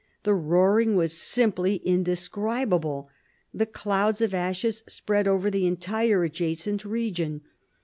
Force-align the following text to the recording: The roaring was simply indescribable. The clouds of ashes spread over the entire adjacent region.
The 0.23 0.33
roaring 0.33 0.95
was 0.95 1.15
simply 1.15 1.75
indescribable. 1.75 3.11
The 3.53 3.67
clouds 3.67 4.19
of 4.19 4.33
ashes 4.33 4.81
spread 4.87 5.27
over 5.27 5.51
the 5.51 5.67
entire 5.67 6.23
adjacent 6.23 6.83
region. 6.83 7.41